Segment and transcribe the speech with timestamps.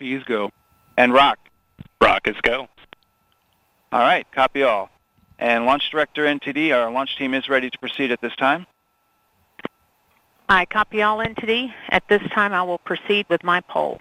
[0.00, 0.50] LP go.
[0.96, 1.38] And rock.
[2.00, 2.68] Rock is go.
[3.92, 4.90] All right, copy all.
[5.38, 8.66] And launch director NTD, our launch team is ready to proceed at this time.
[10.48, 11.72] I copy all NTD.
[11.88, 14.00] At this time, I will proceed with my poll.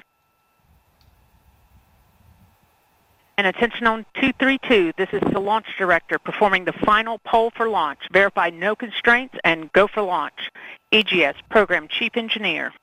[3.37, 7.99] And attention on 232, this is the launch director performing the final poll for launch.
[8.11, 10.51] Verify no constraints and go for launch.
[10.91, 12.73] EGS Program Chief Engineer.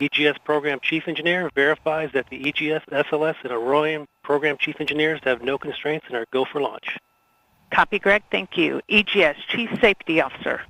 [0.00, 5.42] EGS Program Chief Engineer verifies that the EGS, SLS, and Orion Program Chief Engineers have
[5.42, 6.98] no constraints and are go for launch.
[7.72, 8.22] Copy, Greg.
[8.30, 8.80] Thank you.
[8.88, 10.62] EGS Chief Safety Officer.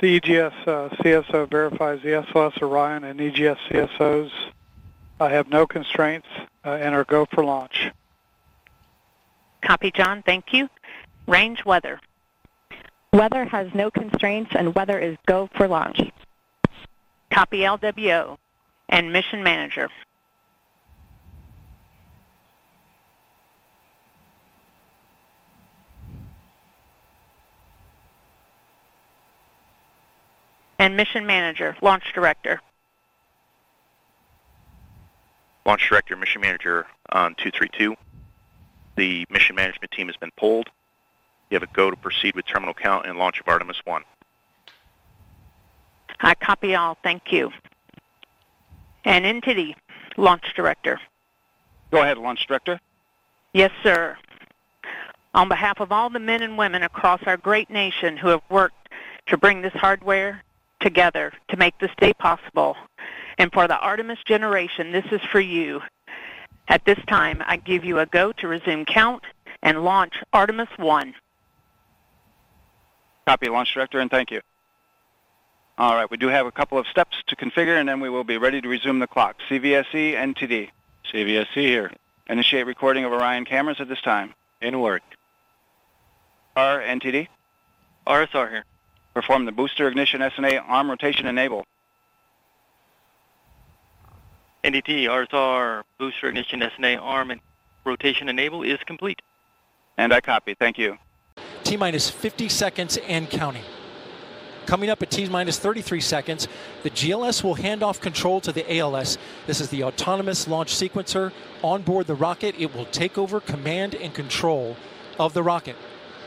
[0.00, 4.30] The EGS uh, CSO verifies the SLS Orion and EGS CSOs
[5.20, 6.28] uh, have no constraints
[6.64, 7.90] uh, and are go for launch.
[9.62, 10.22] Copy, John.
[10.22, 10.68] Thank you.
[11.26, 12.00] Range weather.
[13.12, 16.00] Weather has no constraints and weather is go for launch.
[17.30, 18.36] Copy LWO
[18.88, 19.88] and mission manager.
[30.78, 32.60] And mission manager, launch director.
[35.66, 37.94] Launch director, mission manager on 232.
[38.96, 40.68] The mission management team has been pulled.
[41.50, 44.02] You have a go to proceed with terminal count and launch of Artemis 1.
[46.20, 46.96] I copy all.
[47.02, 47.52] Thank you.
[49.04, 49.74] And into the
[50.16, 51.00] launch director.
[51.90, 52.80] Go ahead, launch director.
[53.52, 54.16] Yes, sir.
[55.34, 58.88] On behalf of all the men and women across our great nation who have worked
[59.26, 60.42] to bring this hardware
[60.80, 62.76] together to make this day possible,
[63.38, 65.80] and for the Artemis generation, this is for you.
[66.68, 69.22] At this time, I give you a go to resume count
[69.62, 71.14] and launch Artemis 1.
[73.26, 74.40] Copy, launch director, and thank you.
[75.78, 78.24] All right, we do have a couple of steps to configure, and then we will
[78.24, 79.36] be ready to resume the clock.
[79.48, 80.70] CVSE, NTD.
[81.12, 81.92] CVSC here.
[82.28, 84.34] Initiate recording of Orion cameras at this time.
[84.60, 85.02] In work.
[86.56, 87.28] R, NTD.
[88.08, 88.64] RSR here.
[89.14, 91.64] Perform the booster ignition SNA arm rotation enable.
[94.64, 97.40] NDT, RSR, booster ignition SNA arm and
[97.84, 99.22] rotation enable is complete.
[99.96, 100.54] And I copy.
[100.54, 100.98] Thank you.
[101.62, 103.62] T minus 50 seconds and counting.
[104.68, 106.46] Coming up at T minus 33 seconds,
[106.82, 109.16] the GLS will hand off control to the ALS.
[109.46, 111.32] This is the autonomous launch sequencer.
[111.62, 114.76] On board the rocket, it will take over command and control
[115.18, 115.74] of the rocket.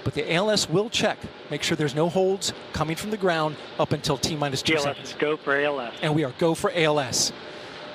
[0.03, 1.19] But the ALS will check,
[1.51, 4.81] make sure there's no holds coming from the ground up until T minus two GLS
[4.81, 5.15] seconds.
[5.19, 5.93] go for ALS.
[6.01, 7.31] And we are go for ALS.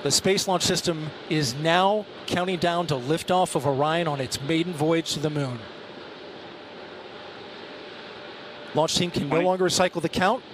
[0.04, 4.74] The Space Launch System is now counting down to liftoff of Orion on its maiden
[4.74, 5.58] voyage to the moon.
[8.76, 10.44] Launch team can no longer recycle the count.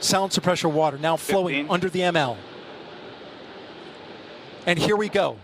[0.00, 1.70] Sound suppressor water now flowing Fifteen.
[1.70, 2.36] under the ML.
[4.66, 5.38] And here we go.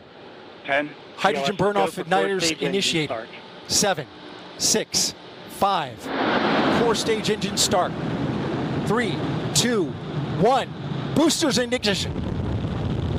[0.67, 3.29] 10, Hydrogen burn-off igniters initiated.
[3.69, 4.07] Seven,
[4.59, 5.15] six,
[5.51, 5.97] five.
[6.81, 7.93] Four stage engine start.
[8.87, 9.17] Three,
[9.55, 9.87] two,
[10.41, 10.69] one.
[11.15, 12.13] Boosters in ignition.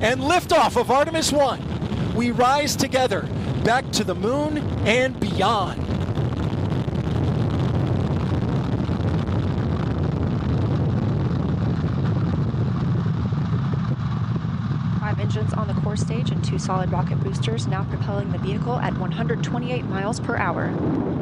[0.02, 2.14] And liftoff of Artemis 1.
[2.14, 3.22] We rise together
[3.64, 5.82] back to the moon and beyond.
[15.00, 15.20] Five
[15.96, 20.36] core stage and two solid rocket boosters now propelling the vehicle at 128 miles per
[20.36, 21.15] hour.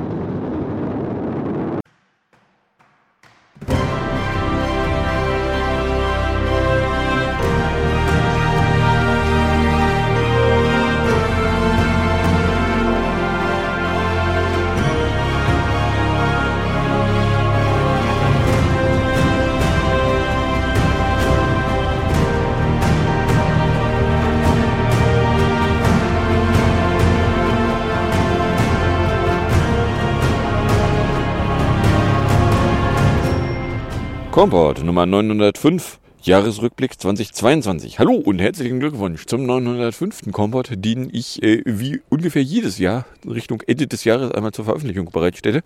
[34.43, 37.97] Komport Nummer 905, Jahresrückblick 2022.
[37.97, 40.33] Hallo und herzlichen Glückwunsch zum 905.
[40.33, 45.11] Komport, den ich äh, wie ungefähr jedes Jahr Richtung Ende des Jahres einmal zur Veröffentlichung
[45.11, 45.61] bereitstelle,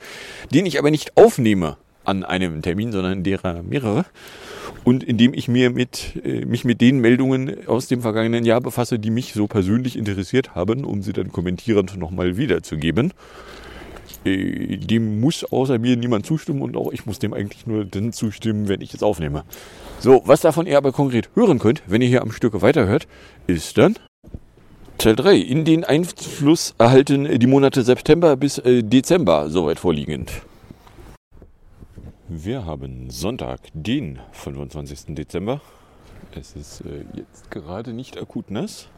[0.53, 4.05] den ich aber nicht aufnehme an einem Termin, sondern derer mehrere.
[4.83, 8.99] Und indem ich mir mit, äh, mich mit den Meldungen aus dem vergangenen Jahr befasse,
[8.99, 13.11] die mich so persönlich interessiert haben, um sie dann kommentierend nochmal wiederzugeben.
[14.25, 18.13] Äh, dem muss außer mir niemand zustimmen und auch ich muss dem eigentlich nur dann
[18.13, 19.43] zustimmen, wenn ich es aufnehme.
[19.99, 23.07] So, was davon ihr aber konkret hören könnt, wenn ihr hier am Stücke weiterhört,
[23.47, 23.95] ist dann
[24.97, 25.35] Teil 3.
[25.37, 30.31] In den Einfluss erhalten die Monate September bis äh, Dezember soweit vorliegend.
[32.29, 35.15] Wir haben Sonntag, den 25.
[35.15, 35.61] Dezember.
[36.31, 38.89] Es ist äh, jetzt gerade nicht akut nass.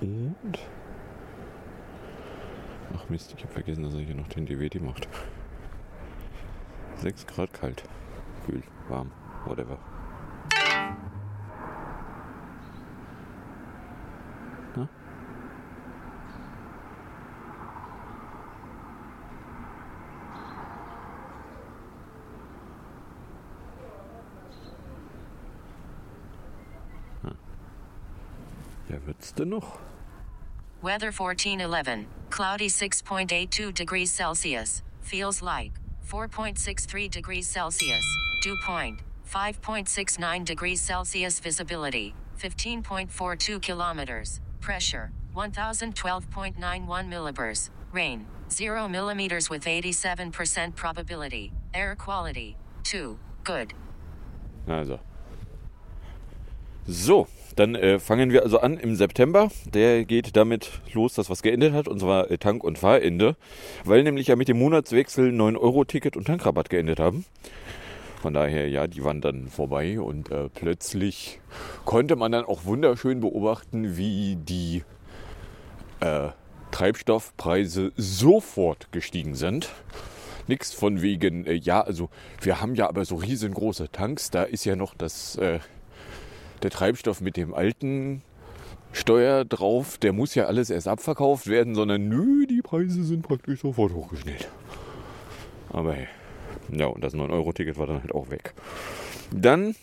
[0.00, 0.58] Und.
[2.94, 5.08] Ach Mist, ich habe vergessen, dass er hier noch den DWD macht.
[6.96, 7.82] 6 Grad kalt.
[8.46, 9.10] Kühl, warm,
[9.46, 9.78] whatever.
[14.76, 14.88] Na?
[27.22, 27.34] Hm.
[28.88, 29.78] Ja, wird's denn noch?
[30.82, 32.06] Weather 1411.
[32.30, 34.82] Cloudy 6.82 degrees Celsius.
[35.00, 35.70] Feels like
[36.08, 38.04] 4.63 degrees Celsius.
[38.42, 38.98] Dew point
[39.32, 41.38] 5.69 degrees Celsius.
[41.38, 44.40] Visibility 15.42 kilometers.
[44.60, 46.56] Pressure 1012.91
[47.08, 47.70] millibars.
[47.92, 51.52] Rain 0 millimeters with 87% probability.
[51.72, 53.16] Air quality 2.
[53.44, 53.72] Good.
[54.68, 54.98] Also.
[56.86, 59.50] So, dann äh, fangen wir also an im September.
[59.72, 63.36] Der geht damit los, dass was geändert hat, und zwar äh, Tank- und Fahrende,
[63.84, 67.24] weil nämlich ja mit dem Monatswechsel 9-Euro-Ticket und Tankrabatt geendet haben.
[68.20, 71.40] Von daher, ja, die waren dann vorbei und äh, plötzlich
[71.84, 74.82] konnte man dann auch wunderschön beobachten, wie die
[76.00, 76.30] äh,
[76.72, 79.70] Treibstoffpreise sofort gestiegen sind.
[80.48, 84.64] Nichts von wegen, äh, ja, also wir haben ja aber so riesengroße Tanks, da ist
[84.64, 85.60] ja noch das äh,
[86.62, 88.22] der Treibstoff mit dem alten
[88.92, 93.60] Steuer drauf, der muss ja alles erst abverkauft werden, sondern nö, die Preise sind praktisch
[93.60, 94.48] sofort hochgeschnellt.
[95.70, 96.08] Aber hey,
[96.70, 98.52] ja, und das 9-Euro-Ticket war dann halt auch weg.
[99.30, 99.74] Dann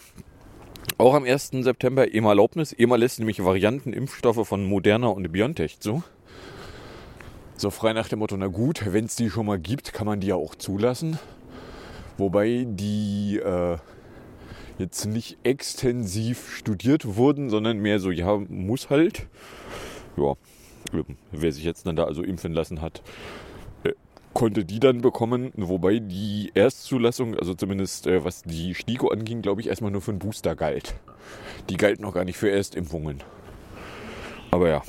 [0.97, 1.51] auch am 1.
[1.61, 2.73] September EMA-Erlaubnis.
[2.77, 6.03] EMA lässt nämlich Varianten Impfstoffe von Moderna und BioNTech zu.
[7.57, 10.19] So frei nach dem Motto, na gut, wenn es die schon mal gibt, kann man
[10.19, 11.19] die ja auch zulassen.
[12.17, 13.77] Wobei die äh,
[14.79, 19.27] jetzt nicht extensiv studiert wurden, sondern mehr so, ja, muss halt.
[20.17, 20.35] Ja,
[21.31, 23.01] wer sich jetzt dann da also impfen lassen hat,
[23.83, 23.91] äh,
[24.33, 25.51] konnte die dann bekommen.
[25.55, 30.11] Wobei die Erstzulassung, also zumindest äh, was die STIKO anging, glaube ich, erstmal nur für
[30.11, 30.95] einen Booster galt.
[31.69, 33.23] Die galt noch gar nicht für Erstimpfungen.
[34.51, 34.81] Aber ja.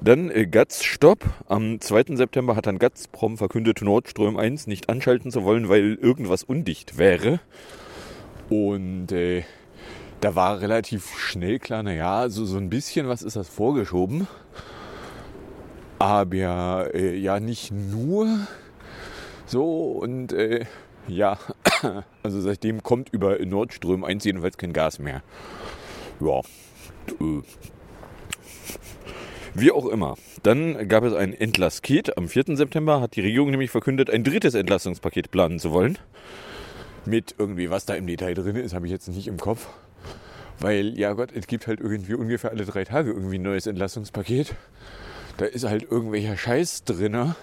[0.00, 1.24] Dann äh, Stopp.
[1.48, 2.16] Am 2.
[2.16, 6.98] September hat dann Gazprom verkündet, Nord Stream 1 nicht anschalten zu wollen, weil irgendwas undicht
[6.98, 7.40] wäre.
[8.48, 9.44] Und äh,
[10.20, 14.26] da war relativ schnell klar, naja, so, so ein bisschen was ist das vorgeschoben.
[15.98, 18.28] Aber äh, ja, nicht nur
[19.46, 20.64] so und äh,
[21.06, 21.38] ja,
[22.22, 25.22] also seitdem kommt über Nordström 1 jedenfalls kein Gas mehr.
[26.20, 26.40] Ja.
[27.20, 27.42] Äh.
[29.56, 30.16] Wie auch immer.
[30.42, 32.18] Dann gab es ein Entlassket.
[32.18, 32.56] Am 4.
[32.56, 35.98] September hat die Regierung nämlich verkündet, ein drittes Entlastungspaket planen zu wollen
[37.06, 39.68] mit irgendwie, was da im Detail drin ist, habe ich jetzt nicht im Kopf.
[40.60, 44.54] Weil, ja Gott, es gibt halt irgendwie ungefähr alle drei Tage irgendwie ein neues Entlassungspaket.
[45.36, 47.34] Da ist halt irgendwelcher Scheiß drin.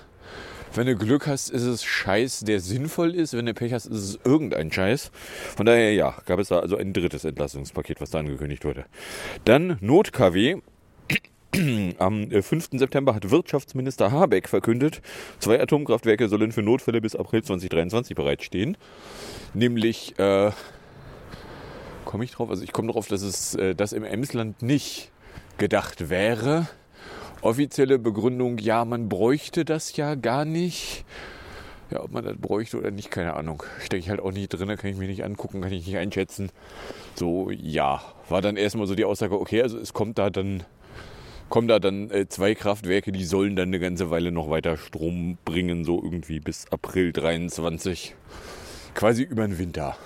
[0.73, 3.33] Wenn du Glück hast, ist es Scheiß, der sinnvoll ist.
[3.33, 5.11] Wenn du Pech hast, ist es irgendein Scheiß.
[5.57, 8.85] Von daher, ja, gab es da also ein drittes Entlassungspaket, was da angekündigt wurde.
[9.43, 10.61] Dann Not-KW.
[11.99, 12.73] Am 5.
[12.73, 15.01] Äh, September hat Wirtschaftsminister Habeck verkündet,
[15.39, 18.77] zwei Atomkraftwerke sollen für Notfälle bis April 2023 bereitstehen.
[19.53, 20.51] Nämlich, äh,
[22.05, 22.49] komme ich drauf?
[22.49, 25.11] Also ich komme darauf, dass es äh, das im Emsland nicht
[25.57, 26.67] gedacht wäre.
[27.41, 31.05] Offizielle Begründung, ja, man bräuchte das ja gar nicht.
[31.89, 33.63] Ja, ob man das bräuchte oder nicht, keine Ahnung.
[33.79, 36.49] Stecke ich halt auch nicht drin, kann ich mir nicht angucken, kann ich nicht einschätzen.
[37.15, 40.63] So, ja, war dann erstmal so die Aussage, okay, also es kommt da dann
[41.51, 45.37] kommen da dann äh, zwei Kraftwerke, die sollen dann eine ganze Weile noch weiter Strom
[45.43, 48.15] bringen, so irgendwie bis April 23.
[48.95, 49.97] Quasi über den Winter.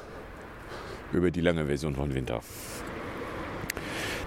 [1.14, 2.42] Über die lange Version von Winter.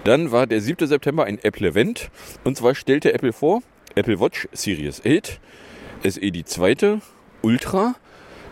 [0.04, 0.86] Dann war der 7.
[0.86, 2.08] September ein Apple-Event.
[2.44, 3.62] Und zwar stellte Apple vor,
[3.96, 5.40] Apple Watch Series 8,
[6.04, 7.00] SE die zweite,
[7.42, 7.96] Ultra,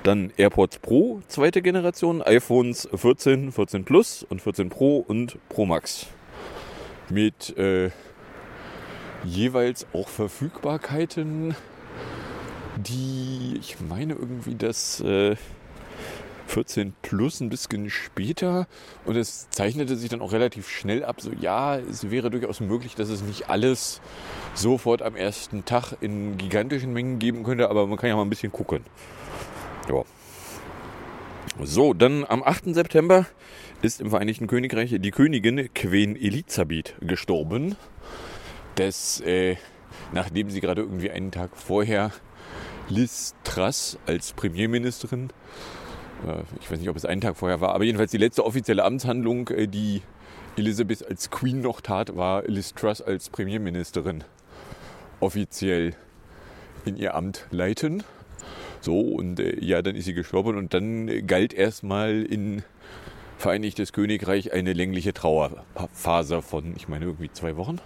[0.02, 6.08] dann AirPods Pro, zweite Generation, iPhones 14, 14 Plus und 14 Pro und Pro Max.
[7.08, 7.90] Mit äh,
[9.26, 11.54] jeweils auch Verfügbarkeiten,
[12.76, 15.36] die, ich meine irgendwie das äh,
[16.46, 18.66] 14 Plus ein bisschen später
[19.04, 22.94] und es zeichnete sich dann auch relativ schnell ab, so ja, es wäre durchaus möglich,
[22.94, 24.00] dass es nicht alles
[24.54, 28.30] sofort am ersten Tag in gigantischen Mengen geben könnte, aber man kann ja mal ein
[28.30, 28.82] bisschen gucken.
[29.88, 30.02] Ja.
[31.62, 32.74] So, dann am 8.
[32.74, 33.26] September
[33.80, 37.76] ist im Vereinigten Königreich die Königin Queen Elisabeth gestorben
[38.76, 39.56] dass äh,
[40.12, 42.12] nachdem sie gerade irgendwie einen Tag vorher
[42.88, 45.30] Liz Truss als Premierministerin
[46.26, 48.84] Äh, ich weiß nicht, ob es einen Tag vorher war, aber jedenfalls die letzte offizielle
[48.84, 50.02] Amtshandlung, äh, die
[50.56, 54.24] Elizabeth als Queen noch tat, war Liz Truss als Premierministerin
[55.20, 55.94] offiziell
[56.84, 58.02] in ihr Amt leiten.
[58.80, 62.62] So, und äh, ja, dann ist sie gestorben und dann galt erstmal in
[63.38, 67.80] Vereinigtes Königreich eine längliche Trauerphase von, ich meine, irgendwie zwei Wochen.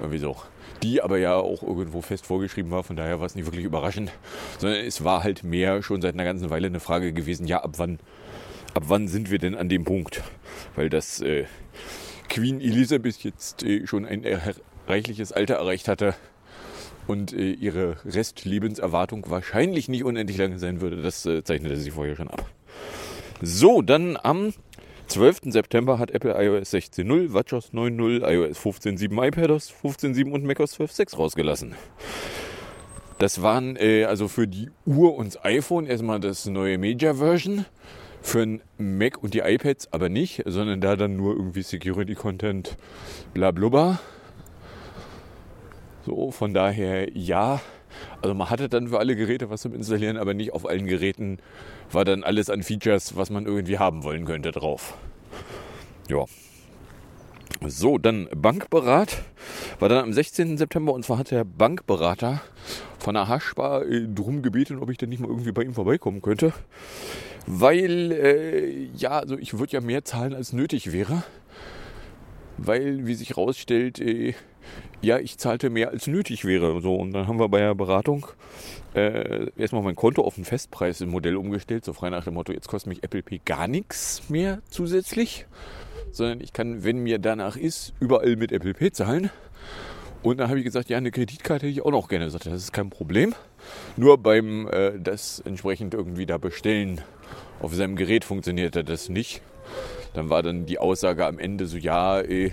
[0.00, 0.36] Irgendwie so.
[0.82, 4.12] Die aber ja auch irgendwo fest vorgeschrieben war, von daher war es nicht wirklich überraschend,
[4.58, 7.74] sondern es war halt mehr schon seit einer ganzen Weile eine Frage gewesen, ja, ab
[7.78, 7.98] wann,
[8.74, 10.22] ab wann sind wir denn an dem Punkt?
[10.76, 11.46] Weil das äh,
[12.28, 14.24] Queen Elizabeth jetzt äh, schon ein
[14.86, 16.14] reichliches Alter erreicht hatte
[17.08, 22.14] und äh, ihre Restlebenserwartung wahrscheinlich nicht unendlich lange sein würde, das äh, zeichnete sie vorher
[22.14, 22.46] schon ab.
[23.40, 24.52] So, dann am
[25.08, 25.52] 12.
[25.52, 31.74] September hat Apple iOS 16.0, WatchOS 9.0, iOS 15.7, iPadOS 15.7 und macOS 12.6 rausgelassen.
[33.18, 37.64] Das waren äh, also für die Uhr und das iPhone erstmal das neue Major Version.
[38.20, 42.76] Für ein Mac und die iPads aber nicht, sondern da dann nur irgendwie Security Content,
[43.32, 44.00] bla blubber.
[46.04, 47.60] So, von daher ja.
[48.22, 51.38] Also man hatte dann für alle Geräte was zum Installieren, aber nicht auf allen Geräten
[51.90, 54.96] war dann alles an Features, was man irgendwie haben wollen könnte, drauf.
[56.08, 56.24] Ja.
[57.66, 59.22] So, dann Bankberat.
[59.78, 60.58] War dann am 16.
[60.58, 62.40] September und zwar hat der Bankberater
[62.98, 66.22] von der Haschbar äh, drum gebeten, ob ich denn nicht mal irgendwie bei ihm vorbeikommen
[66.22, 66.52] könnte.
[67.46, 71.22] Weil, äh, ja, also ich würde ja mehr zahlen als nötig wäre.
[72.58, 74.34] Weil, wie sich rausstellt, äh,
[75.00, 76.80] ja, ich zahlte mehr als nötig wäre.
[76.80, 78.26] So, und dann haben wir bei der Beratung
[78.94, 82.88] äh, erstmal mein Konto auf ein Festpreismodell umgestellt, so frei nach dem Motto, jetzt kostet
[82.88, 85.46] mich Apple Pay gar nichts mehr zusätzlich,
[86.10, 89.30] sondern ich kann, wenn mir danach ist, überall mit Apple Pay zahlen.
[90.22, 92.26] Und dann habe ich gesagt, ja, eine Kreditkarte hätte ich auch noch gerne.
[92.26, 93.34] Ich sagte, das ist kein Problem.
[93.96, 97.02] Nur beim äh, das entsprechend irgendwie da bestellen
[97.60, 99.42] auf seinem Gerät funktionierte das nicht.
[100.14, 102.52] Dann war dann die Aussage am Ende so, ja, äh,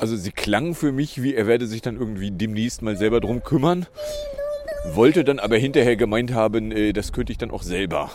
[0.00, 3.42] also sie klang für mich, wie er werde sich dann irgendwie demnächst mal selber drum
[3.42, 3.86] kümmern.
[4.92, 8.10] Wollte dann aber hinterher gemeint haben, äh, das könnte ich dann auch selber.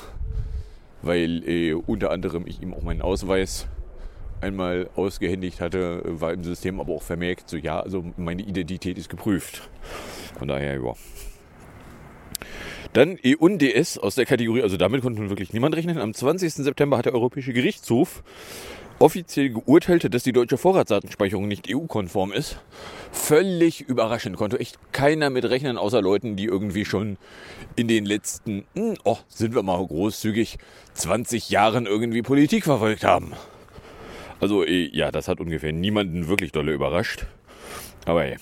[1.01, 3.67] Weil äh, unter anderem ich ihm auch meinen Ausweis
[4.41, 9.09] einmal ausgehändigt hatte, war im System aber auch vermerkt, so ja, also meine Identität ist
[9.09, 9.69] geprüft.
[10.37, 10.93] Von daher, ja.
[12.93, 15.97] Dann EUNDS aus der Kategorie, also damit konnte nun wirklich niemand rechnen.
[15.97, 16.53] Am 20.
[16.55, 18.23] September hat der Europäische Gerichtshof
[19.01, 22.59] offiziell geurteilt, dass die deutsche Vorratsdatenspeicherung nicht EU-konform ist.
[23.11, 24.37] Völlig überraschend.
[24.37, 27.17] Konnte echt keiner mit rechnen, außer Leuten, die irgendwie schon
[27.75, 30.57] in den letzten, hm, oh, sind wir mal großzügig,
[30.93, 33.33] 20 Jahren irgendwie Politik verfolgt haben.
[34.39, 37.25] Also äh, ja, das hat ungefähr niemanden wirklich dolle überrascht.
[38.05, 38.37] Aber hey.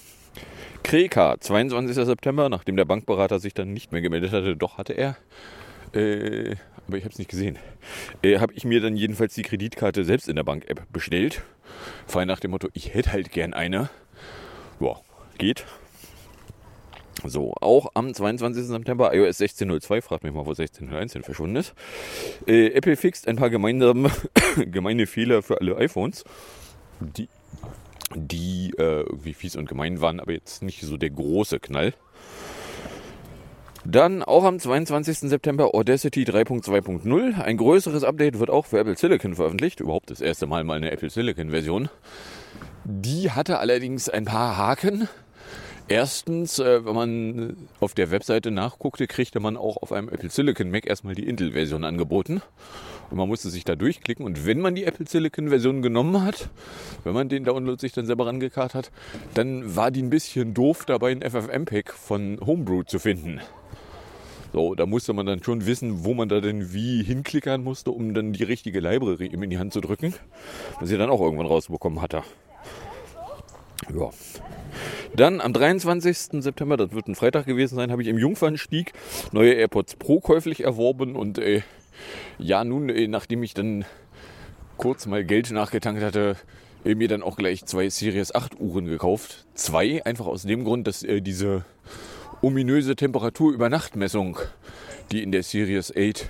[0.84, 1.94] Kreka, 22.
[2.06, 5.18] September, nachdem der Bankberater sich dann nicht mehr gemeldet hatte, doch hatte er.
[5.94, 6.56] Äh,
[6.88, 7.58] aber ich habe es nicht gesehen.
[8.24, 11.44] Äh, habe ich mir dann jedenfalls die Kreditkarte selbst in der Bank-App bestellt.
[12.08, 13.90] Frei nach dem Motto, ich hätte halt gern eine.
[14.80, 14.96] Ja,
[15.38, 15.66] geht.
[17.26, 18.66] So, auch am 22.
[18.66, 21.74] September iOS 16.02, fragt mich mal, wo 16.01 denn verschwunden ist.
[22.48, 24.10] Äh, Apple fixt ein paar gemeinsame,
[24.58, 26.24] gemeine Fehler für alle iPhones,
[27.00, 27.28] die,
[28.16, 31.94] die äh, irgendwie fies und gemein waren, aber jetzt nicht so der große Knall.
[33.92, 35.30] Dann auch am 22.
[35.30, 37.42] September Audacity 3.2.0.
[37.42, 39.80] Ein größeres Update wird auch für Apple Silicon veröffentlicht.
[39.80, 41.90] Überhaupt das erste Mal mal eine Apple Silicon Version.
[42.84, 45.10] Die hatte allerdings ein paar Haken.
[45.88, 50.70] Erstens, äh, wenn man auf der Webseite nachguckte, kriegte man auch auf einem Apple Silicon
[50.70, 52.44] Mac erstmal die Intel-Version angeboten.
[53.10, 54.24] Und man musste sich da durchklicken.
[54.24, 56.50] Und wenn man die Apple Silicon Version genommen hat,
[57.06, 58.92] wenn man den Download sich dann selber rangekarrt hat,
[59.34, 63.42] dann war die ein bisschen doof dabei, ein FFmpeg von Homebrew zu finden.
[64.52, 68.14] So, da musste man dann schon wissen, wo man da denn wie hinklickern musste, um
[68.14, 70.14] dann die richtige Library ihm in die Hand zu drücken,
[70.80, 72.24] was ich dann auch irgendwann rausbekommen hatte.
[73.96, 74.10] Ja.
[75.16, 76.42] Dann am 23.
[76.44, 78.94] September, das wird ein Freitag gewesen sein, habe ich im Jungfernstieg
[79.32, 81.62] neue AirPods Pro käuflich erworben und äh,
[82.38, 83.86] ja, nun, äh, nachdem ich dann
[84.78, 86.38] kurz mal Geld nachgetankt hatte,
[86.86, 89.46] äh, mir dann auch gleich zwei Series 8 Uhren gekauft.
[89.54, 91.66] Zwei, einfach aus dem Grund, dass äh, diese
[92.42, 94.38] ominöse Temperaturübernachtmessung,
[95.12, 96.30] die in der Series 8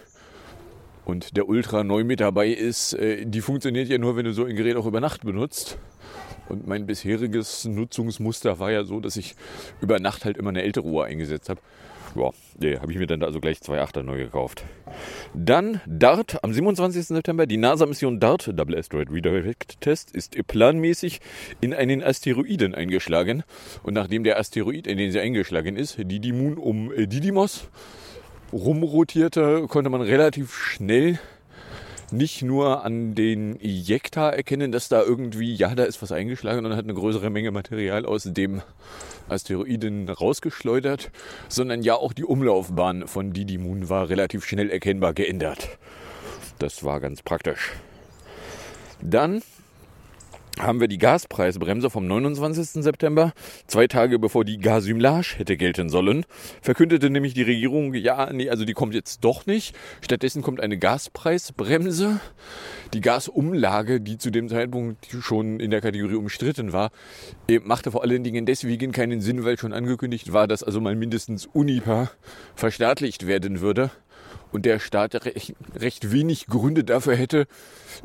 [1.05, 4.45] und der Ultra neu mit dabei ist, äh, die funktioniert ja nur, wenn du so
[4.45, 5.77] ein Gerät auch über Nacht benutzt.
[6.47, 9.35] Und mein bisheriges Nutzungsmuster war ja so, dass ich
[9.81, 11.61] über Nacht halt immer eine ältere Uhr eingesetzt habe.
[12.15, 14.63] Ja, nee, habe ich mir dann also gleich zwei Achter neu gekauft.
[15.33, 17.05] Dann DART am 27.
[17.05, 17.45] September.
[17.45, 21.21] Die NASA-Mission DART, Double Asteroid Redirect Test, ist planmäßig
[21.61, 23.43] in einen Asteroiden eingeschlagen.
[23.83, 27.69] Und nachdem der Asteroid, in den sie eingeschlagen ist, Didymoon um äh, Didymos,
[28.51, 31.19] rumrotierte, konnte man relativ schnell
[32.11, 36.75] nicht nur an den Ejekta erkennen, dass da irgendwie, ja, da ist was eingeschlagen und
[36.75, 38.61] hat eine größere Menge Material aus dem
[39.27, 41.11] Asteroiden rausgeschleudert,
[41.47, 45.77] sondern ja auch die Umlaufbahn von Didi Moon war relativ schnell erkennbar geändert.
[46.57, 47.71] Das war ganz praktisch.
[49.01, 49.41] Dann
[50.59, 52.83] haben wir die Gaspreisbremse vom 29.
[52.83, 53.33] September,
[53.67, 56.25] zwei Tage bevor die Gasumlage hätte gelten sollen,
[56.61, 59.75] verkündete nämlich die Regierung, ja, nee, also die kommt jetzt doch nicht.
[60.01, 62.19] Stattdessen kommt eine Gaspreisbremse.
[62.93, 66.91] Die Gasumlage, die zu dem Zeitpunkt schon in der Kategorie umstritten war,
[67.47, 70.95] äh, machte vor allen Dingen deswegen keinen Sinn, weil schon angekündigt war, dass also mal
[70.95, 72.11] mindestens Unipa
[72.55, 73.91] verstaatlicht werden würde
[74.51, 77.47] und der Staat recht, recht wenig Gründe dafür hätte,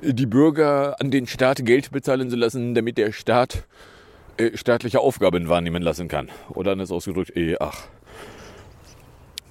[0.03, 3.65] die Bürger an den Staat Geld bezahlen zu lassen, damit der Staat
[4.37, 6.31] äh, staatliche Aufgaben wahrnehmen lassen kann.
[6.51, 7.87] Oder anders ausgedrückt, eh, ach.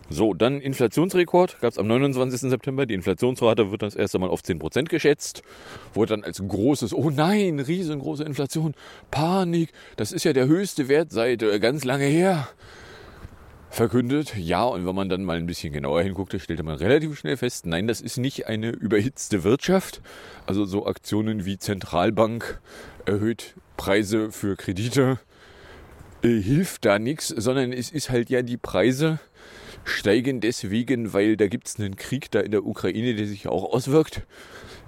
[0.10, 2.42] So, dann Inflationsrekord gab es am 29.
[2.42, 2.86] September.
[2.86, 5.42] Die Inflationsrate wird das erste Mal auf 10% geschätzt.
[5.94, 8.76] Wurde dann als großes, oh nein, riesengroße Inflation,
[9.10, 12.48] Panik, das ist ja der höchste Wert seit äh, ganz lange her
[13.74, 14.36] verkündet.
[14.38, 17.66] Ja, und wenn man dann mal ein bisschen genauer hinguckte, stellte man relativ schnell fest,
[17.66, 20.02] nein, das ist nicht eine überhitzte Wirtschaft.
[20.46, 22.62] Also so Aktionen wie Zentralbank
[23.06, 25.20] erhöht Preise für Kredite
[26.22, 29.20] äh, hilft da nichts, sondern es ist halt ja die Preise
[29.84, 33.74] steigen deswegen, weil da gibt es einen Krieg da in der Ukraine, der sich auch
[33.74, 34.22] auswirkt,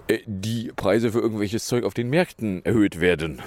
[0.07, 3.41] äh, die Preise für irgendwelches Zeug auf den Märkten erhöht werden.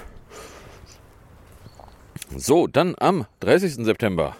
[2.35, 3.85] So, dann am 30.
[3.85, 4.35] September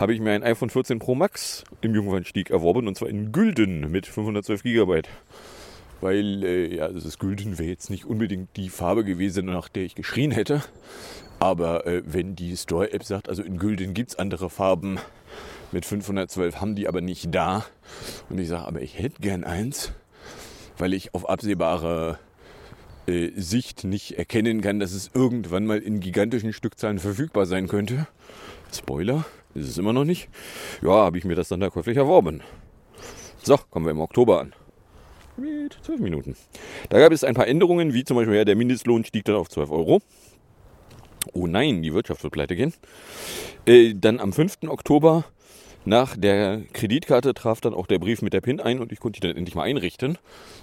[0.00, 3.90] habe ich mir ein iPhone 14 Pro Max im Jungfernstieg erworben und zwar in Gülden
[3.90, 5.02] mit 512 GB.
[6.00, 9.94] Weil, äh, ja, das Gülden wäre jetzt nicht unbedingt die Farbe gewesen, nach der ich
[9.94, 10.62] geschrien hätte.
[11.38, 14.98] Aber äh, wenn die Store-App sagt, also in Gülden gibt es andere Farben
[15.70, 17.66] mit 512, haben die aber nicht da.
[18.30, 19.92] Und ich sage, aber ich hätte gern eins,
[20.78, 22.18] weil ich auf absehbare
[23.06, 28.06] äh, Sicht nicht erkennen kann, dass es irgendwann mal in gigantischen Stückzahlen verfügbar sein könnte.
[28.72, 30.28] Spoiler, ist es immer noch nicht.
[30.82, 32.42] Ja, habe ich mir das dann da käuflich erworben.
[33.42, 34.52] So, kommen wir im Oktober an.
[35.36, 36.36] Mit 12 Minuten.
[36.90, 39.48] Da gab es ein paar Änderungen, wie zum Beispiel ja, der Mindestlohn stieg dann auf
[39.48, 40.00] 12 Euro.
[41.32, 42.74] Oh nein, die Wirtschaft wird pleite gehen.
[43.66, 44.58] Äh, dann am 5.
[44.68, 45.24] Oktober
[45.84, 49.20] nach der Kreditkarte traf dann auch der Brief mit der PIN ein und ich konnte
[49.20, 50.18] die dann endlich mal einrichten.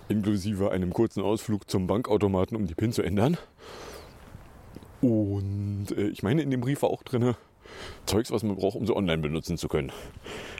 [0.09, 3.37] Inklusive einem kurzen Ausflug zum Bankautomaten, um die PIN zu ändern.
[5.01, 7.33] Und äh, ich meine, in dem Brief war auch drin,
[8.05, 9.91] Zeugs, was man braucht, um sie online benutzen zu können.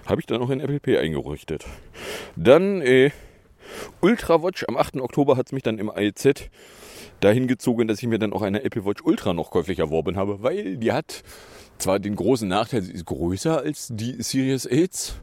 [0.05, 1.65] Habe ich dann auch in Apple Pay eingerichtet.
[2.35, 3.11] Dann äh,
[4.01, 4.65] Ultrawatch.
[4.67, 4.97] Am 8.
[4.97, 6.49] Oktober hat es mich dann im IZ
[7.19, 10.43] dahin gezogen, dass ich mir dann auch eine Apple Watch Ultra noch käuflich erworben habe,
[10.43, 11.23] weil die hat
[11.77, 15.21] zwar den großen Nachteil, sie ist größer als die Series 8,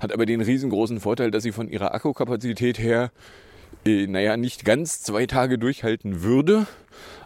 [0.00, 3.10] hat aber den riesengroßen Vorteil, dass sie von ihrer Akkukapazität her
[3.84, 6.66] äh, naja, nicht ganz zwei Tage durchhalten würde.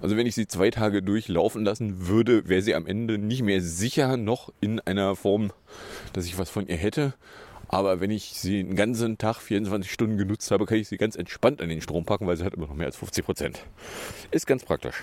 [0.01, 3.61] Also wenn ich sie zwei Tage durchlaufen lassen würde, wäre sie am Ende nicht mehr
[3.61, 5.53] sicher noch in einer Form,
[6.13, 7.15] dass ich was von ihr hätte.
[7.69, 11.17] Aber wenn ich sie einen ganzen Tag, 24 Stunden genutzt habe, kann ich sie ganz
[11.17, 13.65] entspannt an den Strom packen, weil sie hat immer noch mehr als 50 Prozent.
[14.31, 15.03] Ist ganz praktisch.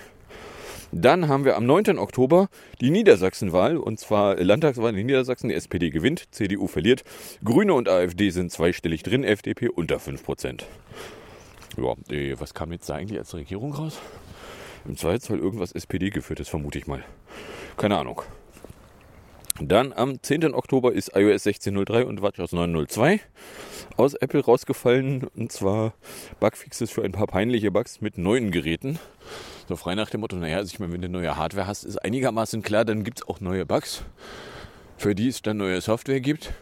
[0.94, 1.98] Dann haben wir am 9.
[1.98, 2.48] Oktober
[2.80, 5.48] die Niedersachsenwahl, und zwar Landtagswahl in Niedersachsen.
[5.48, 7.02] Die SPD gewinnt, CDU verliert.
[7.42, 10.66] Grüne und AfD sind zweistellig drin, FDP unter 5 Prozent.
[11.76, 13.98] Ja, äh, was kam jetzt da eigentlich als Regierung raus?
[14.84, 17.04] Im Zweifelsfall irgendwas SPD geführtes, vermute ich mal.
[17.76, 18.22] Keine Ahnung.
[19.60, 20.54] Dann am 10.
[20.54, 23.20] Oktober ist iOS 16.03 und WatchOS 9.02
[23.96, 25.24] aus Apple rausgefallen.
[25.36, 25.94] Und zwar
[26.40, 28.98] Bugfixes für ein paar peinliche Bugs mit neuen Geräten.
[29.68, 31.98] So frei nach dem Motto, naja, also ich meine, wenn du neue Hardware hast, ist
[31.98, 34.02] einigermaßen klar, dann gibt es auch neue Bugs,
[34.96, 36.52] für die es dann neue Software gibt.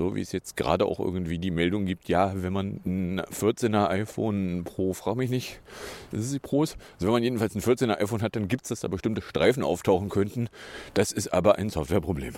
[0.00, 3.90] So wie es jetzt gerade auch irgendwie die Meldung gibt, ja, wenn man ein 14er
[3.90, 5.60] iPhone Pro, frag mich nicht,
[6.10, 6.78] ist die Pros.
[6.94, 9.62] Also wenn man jedenfalls ein 14er iPhone hat, dann gibt es, dass da bestimmte Streifen
[9.62, 10.48] auftauchen könnten.
[10.94, 12.32] Das ist aber ein Softwareproblem.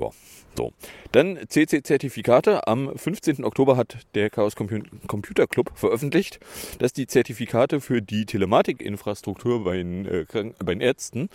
[0.00, 0.10] Ja,
[0.56, 0.72] so.
[1.12, 2.66] Dann CC-Zertifikate.
[2.66, 3.44] Am 15.
[3.44, 6.40] Oktober hat der Chaos Computer Club veröffentlicht,
[6.78, 10.24] dass die Zertifikate für die Telematikinfrastruktur bei äh,
[10.58, 11.28] bei den Ärzten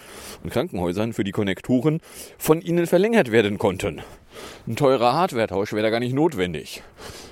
[0.44, 2.02] und Krankenhäusern für die Konnektoren
[2.38, 4.02] von ihnen verlängert werden konnten.
[4.68, 6.82] Ein teurer Hardware-Tausch wäre da gar nicht notwendig.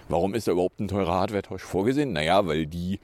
[0.10, 2.14] Warum ist da überhaupt ein teurer Hardware-Tausch vorgesehen?
[2.14, 3.00] Naja, weil die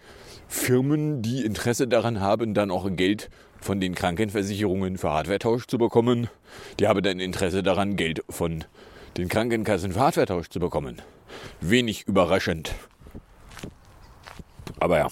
[0.47, 3.29] Firmen, die Interesse daran haben, dann auch Geld
[3.65, 6.29] von den Krankenversicherungen für Hardware-Tausch zu bekommen,
[6.79, 8.63] die haben dann Interesse daran, Geld von
[9.17, 11.01] den Krankenkassen für Hardware-Tausch zu bekommen.
[11.61, 12.75] Wenig überraschend.
[14.79, 15.07] Aber ja.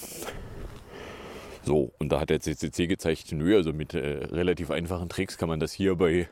[1.64, 5.50] So, und da hat der CCC gezeigt, nö, also mit äh, relativ einfachen Tricks kann
[5.50, 6.30] man das hier bei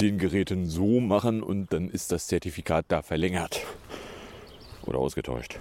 [0.00, 3.60] den Geräten so machen und dann ist das Zertifikat da verlängert
[4.86, 5.58] oder ausgetauscht.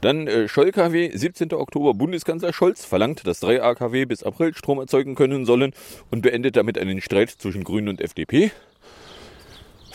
[0.00, 1.52] Dann äh, Scholl-KW, 17.
[1.52, 5.72] Oktober, Bundeskanzler Scholz verlangt, dass drei AKW bis April Strom erzeugen können sollen
[6.10, 8.50] und beendet damit einen Streit zwischen Grünen und FDP.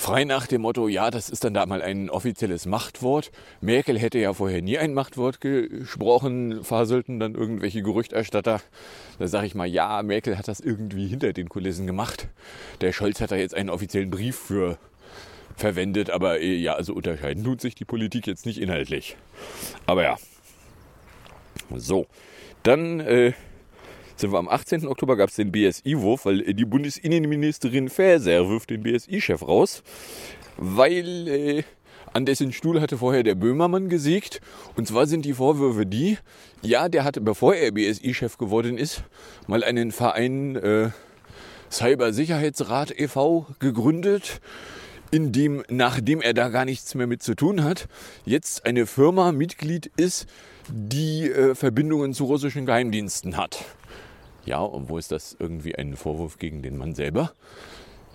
[0.03, 3.31] Frei nach dem Motto, ja, das ist dann da mal ein offizielles Machtwort.
[3.61, 8.59] Merkel hätte ja vorher nie ein Machtwort gesprochen, faselten dann irgendwelche Gerüchterstatter.
[9.17, 12.27] Da sage ich mal, ja, Merkel hat das irgendwie hinter den Kulissen gemacht.
[12.81, 14.77] Der Scholz hat da jetzt einen offiziellen Brief für
[15.55, 19.17] verwendet, aber äh, ja, also unterscheiden tut sich die Politik jetzt nicht inhaltlich.
[19.85, 20.17] Aber ja.
[21.75, 22.07] So,
[22.63, 23.33] dann äh,
[24.15, 24.87] sind wir am 18.
[24.87, 29.83] Oktober, gab es den BSI-Wurf, weil äh, die Bundesinnenministerin Faeser wirft den BSI-Chef raus,
[30.57, 31.63] weil äh,
[32.13, 34.39] an dessen Stuhl hatte vorher der Böhmermann gesägt.
[34.75, 36.17] Und zwar sind die Vorwürfe die,
[36.61, 39.03] ja, der hatte, bevor er BSI-Chef geworden ist,
[39.47, 40.89] mal einen Verein äh,
[41.71, 43.47] Cybersicherheitsrat e.V.
[43.59, 44.41] gegründet
[45.13, 47.87] in dem, nachdem er da gar nichts mehr mit zu tun hat,
[48.25, 50.25] jetzt eine Firma Mitglied ist,
[50.67, 53.63] die äh, Verbindungen zu russischen Geheimdiensten hat.
[54.43, 57.31] Ja, und wo ist das irgendwie ein Vorwurf gegen den Mann selber?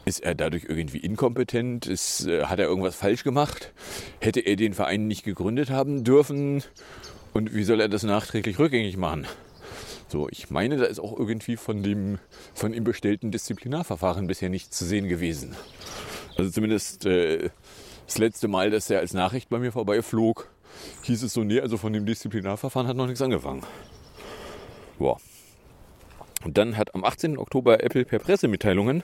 [0.06, 1.86] Ist er dadurch irgendwie inkompetent?
[1.86, 3.72] Ist, äh, hat er irgendwas falsch gemacht?
[4.18, 6.64] Hätte er den Verein nicht gegründet haben dürfen?
[7.32, 9.24] Und wie soll er das nachträglich rückgängig machen?
[10.08, 12.18] So, ich meine, da ist auch irgendwie von dem
[12.54, 15.54] von ihm bestellten Disziplinarverfahren bisher nichts zu sehen gewesen.
[16.38, 17.50] Also zumindest äh,
[18.06, 20.48] das letzte Mal, dass er als Nachricht bei mir vorbeiflog,
[21.02, 23.64] hieß es so, nee, also von dem Disziplinarverfahren hat noch nichts angefangen.
[24.98, 25.18] Boah.
[26.44, 27.38] Und dann hat am 18.
[27.38, 29.02] Oktober Apple per Pressemitteilungen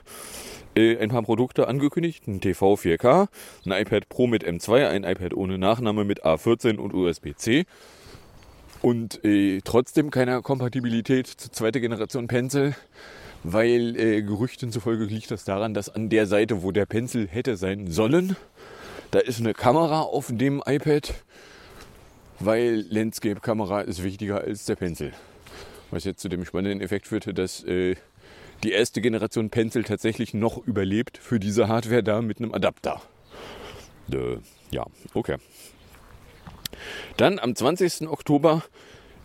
[0.76, 2.28] äh, ein paar Produkte angekündigt.
[2.28, 3.26] Ein TV 4K,
[3.66, 7.64] ein iPad Pro mit M2, ein iPad ohne Nachname mit A14 und USB-C.
[8.80, 12.76] Und äh, trotzdem keine Kompatibilität zur zweiten Generation Pencil
[13.44, 17.56] weil äh, Gerüchten zufolge liegt das daran, dass an der Seite, wo der Pencil hätte
[17.56, 18.36] sein sollen,
[19.10, 21.14] da ist eine Kamera auf dem iPad,
[22.40, 25.12] weil Landscape-Kamera ist wichtiger als der Pencil.
[25.90, 27.94] Was jetzt zu dem spannenden Effekt führte, dass äh,
[28.64, 33.02] die erste Generation Pencil tatsächlich noch überlebt für diese Hardware da mit einem Adapter.
[34.10, 34.38] Äh,
[34.70, 35.36] ja, okay.
[37.18, 38.08] Dann am 20.
[38.08, 38.64] Oktober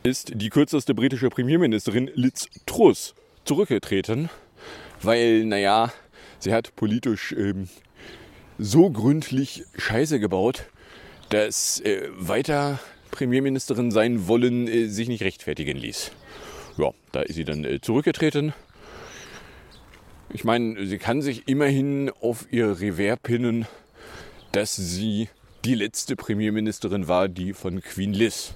[0.03, 3.15] ist die kürzeste britische Premierministerin Liz Truss
[3.49, 4.29] zurückgetreten,
[5.01, 5.91] weil, naja,
[6.37, 7.67] sie hat politisch ähm,
[8.59, 10.65] so gründlich Scheiße gebaut,
[11.29, 16.11] dass äh, weiter Premierministerin sein wollen äh, sich nicht rechtfertigen ließ.
[16.77, 18.53] Ja, da ist sie dann äh, zurückgetreten.
[20.31, 23.65] Ich meine, sie kann sich immerhin auf ihr Revers pinnen,
[24.51, 25.27] dass sie
[25.65, 28.53] die letzte Premierministerin war, die von Queen Liz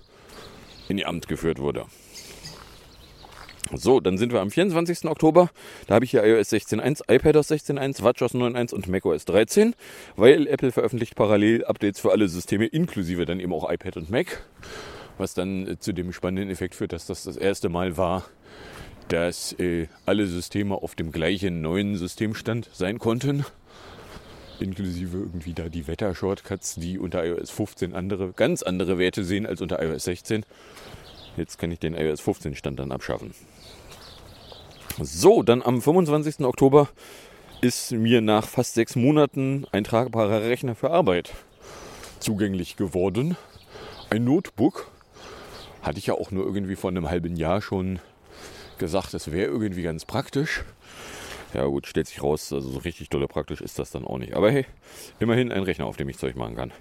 [0.88, 1.88] in ihr Amt geführt wurde.
[3.72, 5.06] So, dann sind wir am 24.
[5.06, 5.50] Oktober.
[5.88, 9.74] Da habe ich hier iOS 16.1, iPadOS 16.1, WatchOS 9.1 und macOS 13,
[10.16, 14.44] weil Apple veröffentlicht parallel Updates für alle Systeme, inklusive dann eben auch iPad und Mac.
[15.18, 18.26] Was dann äh, zu dem spannenden Effekt führt, dass das das erste Mal war,
[19.08, 23.46] dass äh, alle Systeme auf dem gleichen neuen Systemstand sein konnten.
[24.60, 29.62] Inklusive irgendwie da die Wetter-Shortcuts, die unter iOS 15 andere, ganz andere Werte sehen als
[29.62, 30.46] unter iOS 16.
[31.38, 33.34] Jetzt kann ich den iOS 15 Stand dann abschaffen.
[35.02, 36.42] So, dann am 25.
[36.42, 36.90] Oktober
[37.62, 41.32] ist mir nach fast sechs Monaten ein tragbarer Rechner für Arbeit
[42.20, 43.38] zugänglich geworden.
[44.10, 44.90] Ein Notebook.
[45.82, 48.00] Hatte ich ja auch nur irgendwie vor einem halben Jahr schon
[48.78, 50.64] gesagt, das wäre irgendwie ganz praktisch.
[51.54, 54.34] Ja gut, stellt sich raus, also so richtig dolle praktisch ist das dann auch nicht.
[54.34, 54.66] Aber hey,
[55.20, 56.72] immerhin ein Rechner, auf dem ich Zeug machen kann.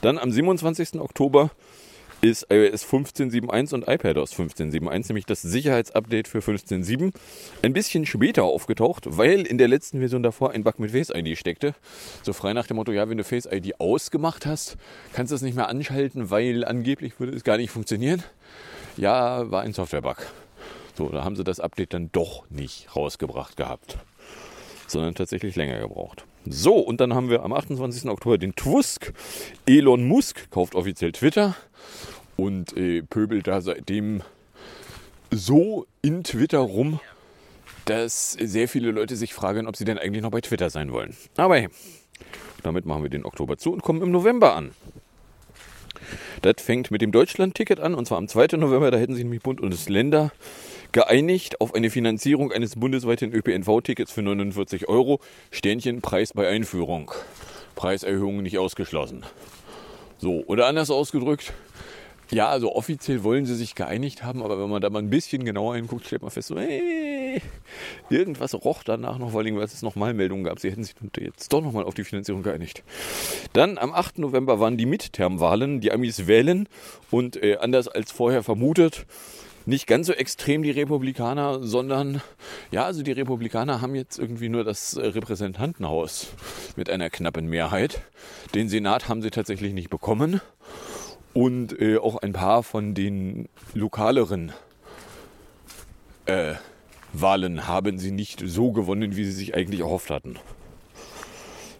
[0.00, 1.00] Dann am 27.
[1.00, 1.50] Oktober
[2.20, 7.12] ist iOS 15.7.1 und iPadOS 15.7.1, nämlich das Sicherheitsupdate für 15.7,
[7.62, 11.38] ein bisschen später aufgetaucht, weil in der letzten Version davor ein Bug mit Face ID
[11.38, 11.74] steckte.
[12.22, 14.76] So frei nach dem Motto, ja, wenn du Face ID ausgemacht hast,
[15.12, 18.24] kannst du es nicht mehr anschalten, weil angeblich würde es gar nicht funktionieren.
[18.96, 20.26] Ja, war ein Software-Bug.
[20.96, 23.98] So, da haben sie das Update dann doch nicht rausgebracht gehabt,
[24.88, 26.24] sondern tatsächlich länger gebraucht.
[26.50, 28.08] So, und dann haben wir am 28.
[28.08, 29.12] Oktober den Twusk.
[29.66, 31.54] Elon Musk kauft offiziell Twitter
[32.36, 34.22] und äh, pöbelt da seitdem
[35.30, 37.00] so in Twitter rum,
[37.84, 41.14] dass sehr viele Leute sich fragen, ob sie denn eigentlich noch bei Twitter sein wollen.
[41.36, 41.68] Aber hey,
[42.62, 44.70] damit machen wir den Oktober zu und kommen im November an.
[46.42, 48.56] Das fängt mit dem Deutschland-Ticket an, und zwar am 2.
[48.56, 50.32] November, da hätten sich nämlich Bund und das Länder
[50.92, 55.20] geeinigt auf eine Finanzierung eines bundesweiten ÖPNV-Tickets für 49 Euro.
[55.50, 57.12] Sternchen Preis bei Einführung.
[57.74, 59.24] Preiserhöhungen nicht ausgeschlossen.
[60.18, 61.52] So, oder anders ausgedrückt,
[62.30, 65.44] ja, also offiziell wollen sie sich geeinigt haben, aber wenn man da mal ein bisschen
[65.44, 67.40] genauer hinguckt, stellt man fest, so, hey,
[68.10, 70.60] irgendwas roch danach noch, vor allem, weil es nochmal Meldungen gab.
[70.60, 72.82] Sie hätten sich jetzt doch nochmal auf die Finanzierung geeinigt.
[73.52, 74.18] Dann am 8.
[74.18, 75.80] November waren die Midterm-Wahlen.
[75.80, 76.68] Die Amis wählen
[77.10, 79.06] und äh, anders als vorher vermutet,
[79.64, 82.22] nicht ganz so extrem die Republikaner, sondern
[82.70, 86.28] ja, also die Republikaner haben jetzt irgendwie nur das äh, Repräsentantenhaus
[86.76, 88.02] mit einer knappen Mehrheit.
[88.54, 90.40] Den Senat haben sie tatsächlich nicht bekommen
[91.38, 94.50] und äh, auch ein paar von den lokaleren
[96.26, 96.54] äh,
[97.12, 100.34] Wahlen haben sie nicht so gewonnen, wie sie sich eigentlich erhofft hatten.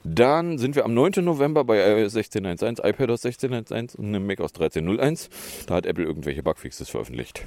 [0.05, 1.25] Dann sind wir am 9.
[1.25, 5.29] November bei iOS 16.1.1, iPadOS 16.1.1 und einem macOS 13.0.1.
[5.67, 7.43] Da hat Apple irgendwelche Bugfixes veröffentlicht.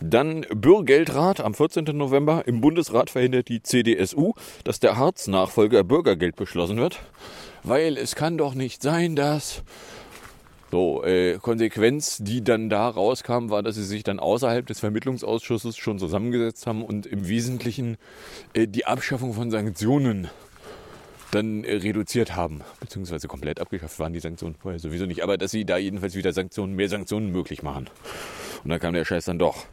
[0.00, 1.84] Dann Bürgergeldrat am 14.
[1.96, 2.42] November.
[2.46, 4.32] Im Bundesrat verhindert die CDSU,
[4.64, 6.98] dass der Harz-Nachfolger Bürgergeld beschlossen wird.
[7.62, 9.62] Weil es kann doch nicht sein, dass
[10.70, 15.76] so, äh, Konsequenz, die dann da rauskam, war, dass sie sich dann außerhalb des Vermittlungsausschusses
[15.76, 17.96] schon zusammengesetzt haben und im Wesentlichen
[18.52, 20.28] äh, die Abschaffung von Sanktionen
[21.30, 25.52] dann äh, reduziert haben, beziehungsweise komplett abgeschafft waren die Sanktionen vorher sowieso nicht, aber dass
[25.52, 27.88] sie da jedenfalls wieder Sanktionen, mehr Sanktionen möglich machen.
[28.64, 29.66] Und dann kam der Scheiß dann doch.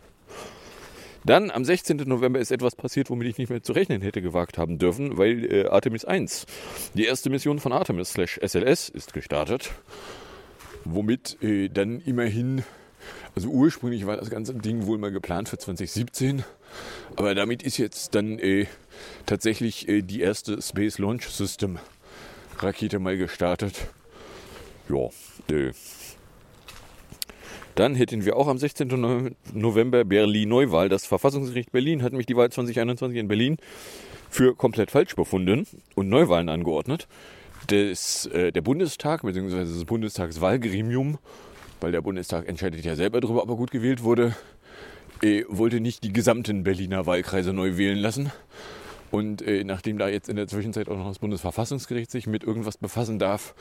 [1.26, 1.98] Dann am 16.
[2.06, 5.52] November ist etwas passiert, womit ich nicht mehr zu rechnen hätte gewagt haben dürfen, weil
[5.52, 6.46] äh, Artemis 1,
[6.94, 9.72] die erste Mission von Artemis slash SLS ist gestartet
[10.86, 12.64] womit äh, dann immerhin,
[13.36, 16.44] also ursprünglich war das ganze Ding wohl mal geplant für 2017,
[17.16, 18.66] aber damit ist jetzt dann äh,
[19.26, 21.80] tatsächlich äh, die erste Space Launch System
[22.60, 23.88] Rakete mal gestartet.
[24.90, 25.10] Ja,
[25.54, 25.72] äh.
[27.76, 29.36] Dann hätten wir auch am 16.
[29.52, 30.90] November Berlin-Neuwahl.
[30.90, 33.58] Das Verfassungsgericht Berlin hat nämlich die Wahl 2021 in Berlin
[34.30, 35.66] für komplett falsch befunden
[35.96, 37.08] und Neuwahlen angeordnet
[37.70, 39.60] des, äh, der Bundestag bzw.
[39.60, 41.18] das Bundestagswahlgremium,
[41.82, 44.36] weil der Bundestag entscheidet ja selber darüber, ob er gut gewählt wurde,
[45.22, 48.32] äh, wollte nicht die gesamten Berliner Wahlkreise neu wählen lassen.
[49.12, 52.78] Und äh, nachdem da jetzt in der Zwischenzeit auch noch das Bundesverfassungsgericht sich mit irgendwas
[52.78, 53.54] befassen darf,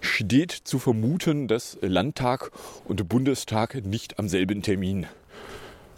[0.00, 2.52] steht zu vermuten, dass Landtag
[2.84, 5.06] und Bundestag nicht am selben Termin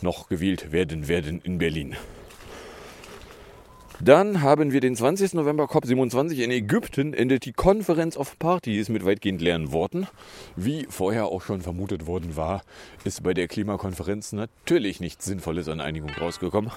[0.01, 1.95] noch gewählt werden werden in Berlin.
[4.05, 5.35] Dann haben wir den 20.
[5.35, 10.09] November COP27 in Ägypten, endet die Conference of Parties mit weitgehend leeren Worten.
[10.57, 12.63] Wie vorher auch schon vermutet worden war,
[13.05, 16.73] ist bei der Klimakonferenz natürlich nichts Sinnvolles an Einigung rausgekommen.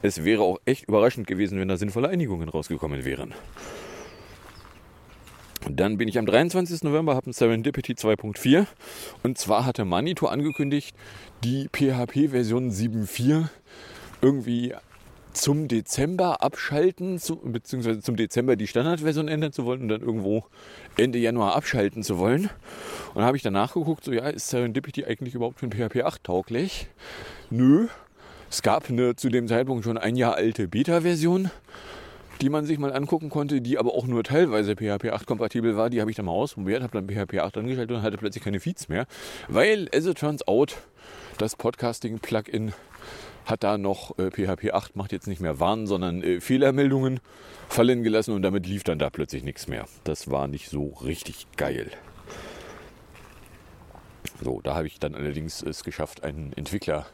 [0.00, 3.34] Es wäre auch echt überraschend gewesen, wenn da sinnvolle Einigungen rausgekommen wären.
[5.70, 6.84] Dann bin ich am 23.
[6.84, 8.66] November, habe ein Serendipity 2.4
[9.22, 10.96] und zwar hatte Manito angekündigt,
[11.44, 13.48] die PHP-Version 7.4
[14.22, 14.74] irgendwie
[15.32, 20.44] zum Dezember abschalten, zu, beziehungsweise zum Dezember die Standardversion ändern zu wollen und dann irgendwo
[20.96, 22.50] Ende Januar abschalten zu wollen.
[23.08, 26.02] Und dann habe ich danach geguckt, so ja, ist Serendipity eigentlich überhaupt für ein PHP
[26.02, 26.88] 8 tauglich?
[27.50, 27.88] Nö.
[28.50, 31.50] Es gab eine zu dem Zeitpunkt schon ein Jahr alte Beta-Version,
[32.42, 35.88] die man sich mal angucken konnte, die aber auch nur teilweise PHP 8 kompatibel war.
[35.88, 38.60] Die habe ich dann mal ausprobiert, habe dann PHP 8 angeschaltet und hatte plötzlich keine
[38.60, 39.06] Feeds mehr,
[39.48, 40.76] weil, as it turns out,
[41.38, 42.72] das Podcasting-Plugin
[43.44, 47.20] hat da noch äh, PHP 8, macht jetzt nicht mehr Warnen, sondern äh, Fehlermeldungen
[47.68, 49.86] fallen gelassen und damit lief dann da plötzlich nichts mehr.
[50.04, 51.90] Das war nicht so richtig geil.
[54.42, 57.06] So, da habe ich dann allerdings es geschafft, einen Entwickler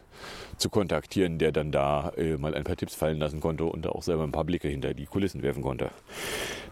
[0.56, 4.02] zu kontaktieren, der dann da äh, mal ein paar Tipps fallen lassen konnte und auch
[4.02, 5.90] selber ein paar Blicke hinter die Kulissen werfen konnte.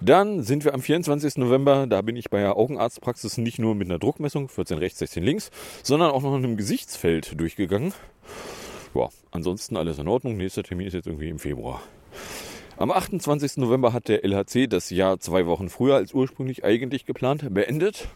[0.01, 1.37] Dann sind wir am 24.
[1.37, 5.23] November, da bin ich bei der Augenarztpraxis nicht nur mit einer Druckmessung, 14 rechts, 16
[5.23, 5.51] links,
[5.83, 7.93] sondern auch noch in einem Gesichtsfeld durchgegangen
[8.97, 10.37] ja, ansonsten alles in Ordnung.
[10.37, 11.83] Nächster Termin ist jetzt irgendwie im Februar.
[12.79, 13.57] Am 28.
[13.59, 18.09] November hat der LHC das Jahr zwei Wochen früher als ursprünglich eigentlich geplant beendet.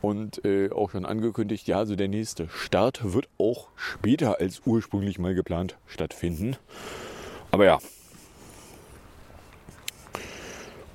[0.00, 5.18] Und äh, auch schon angekündigt, ja, also der nächste Start wird auch später als ursprünglich
[5.18, 6.56] mal geplant stattfinden.
[7.50, 7.78] Aber ja.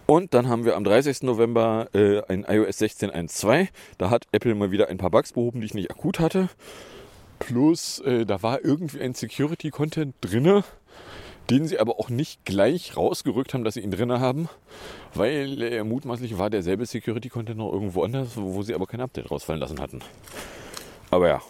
[0.08, 1.22] Und dann haben wir am 30.
[1.24, 3.68] November äh, ein iOS 16.1.2.
[3.98, 6.50] Da hat Apple mal wieder ein paar Bugs behoben, die ich nicht akut hatte.
[7.40, 10.64] Plus, äh, da war irgendwie ein Security-Content drinne,
[11.50, 14.50] den sie aber auch nicht gleich rausgerückt haben, dass sie ihn drinne haben,
[15.14, 19.60] weil äh, mutmaßlich war derselbe Security-Content noch irgendwo anders, wo sie aber kein Update rausfallen
[19.60, 20.00] lassen hatten.
[21.12, 21.42] Aber ja.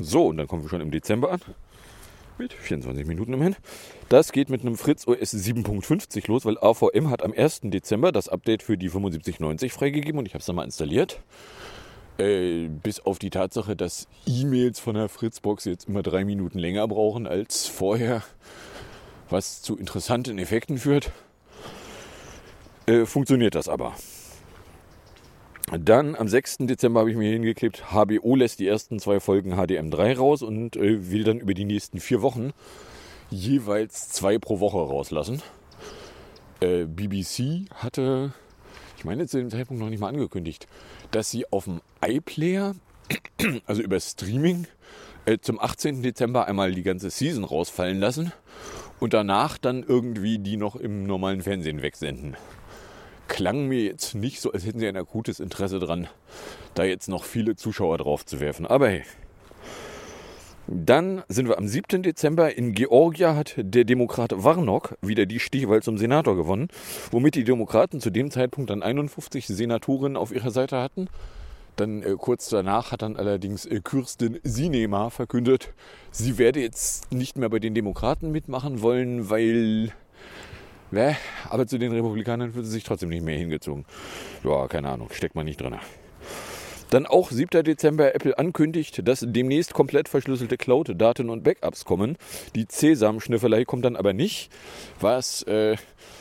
[0.00, 1.40] So, und dann kommen wir schon im Dezember an.
[2.38, 3.56] Mit 24 Minuten immerhin.
[4.08, 7.62] Das geht mit einem Fritz OS 7.50 los, weil AVM hat am 1.
[7.64, 11.20] Dezember das Update für die 7590 freigegeben und ich habe es dann mal installiert.
[12.18, 16.88] Äh, bis auf die Tatsache, dass E-Mails von der Fritzbox jetzt immer drei Minuten länger
[16.88, 18.22] brauchen als vorher,
[19.30, 21.12] was zu interessanten Effekten führt,
[22.86, 23.94] äh, funktioniert das aber.
[25.70, 26.58] Dann am 6.
[26.60, 31.10] Dezember habe ich mir hingeklebt, HBO lässt die ersten zwei Folgen HDM3 raus und äh,
[31.10, 32.52] will dann über die nächsten vier Wochen
[33.30, 35.42] jeweils zwei pro Woche rauslassen.
[36.60, 38.32] Äh, BBC hatte,
[38.98, 40.66] ich meine zu dem Zeitpunkt noch nicht mal angekündigt,
[41.12, 42.74] dass sie auf dem iPlayer,
[43.66, 44.66] also über Streaming,
[45.24, 46.02] äh, zum 18.
[46.02, 48.32] Dezember einmal die ganze Season rausfallen lassen
[48.98, 52.36] und danach dann irgendwie die noch im normalen Fernsehen wegsenden.
[53.28, 56.08] Klang mir jetzt nicht so, als hätten sie ein akutes Interesse dran,
[56.74, 58.66] da jetzt noch viele Zuschauer drauf zu werfen.
[58.66, 59.04] Aber hey.
[60.70, 62.02] Dann sind wir am 7.
[62.02, 66.68] Dezember in Georgia hat der Demokrat Warnock wieder die Stichwahl zum Senator gewonnen,
[67.10, 71.08] womit die Demokraten zu dem Zeitpunkt dann 51 Senatoren auf ihrer Seite hatten.
[71.76, 75.72] Dann äh, kurz danach hat dann allerdings äh, Kürstin Sinema verkündet,
[76.10, 79.92] sie werde jetzt nicht mehr bei den Demokraten mitmachen wollen, weil
[81.50, 83.84] aber zu den Republikanern fühlt sie sich trotzdem nicht mehr hingezogen.
[84.42, 85.76] Ja, keine Ahnung, steckt man nicht drin.
[86.90, 87.64] Dann auch 7.
[87.64, 92.16] Dezember Apple ankündigt, dass demnächst komplett verschlüsselte Cloud-Daten und Backups kommen.
[92.54, 94.50] Die Sesam-Schnüffelei kommt dann aber nicht,
[94.98, 95.76] was äh,